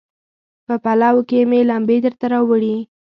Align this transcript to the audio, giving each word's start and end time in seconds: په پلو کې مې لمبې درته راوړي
په 0.65 0.75
پلو 0.83 1.17
کې 1.29 1.39
مې 1.49 1.59
لمبې 1.69 1.97
درته 2.05 2.25
راوړي 2.33 2.75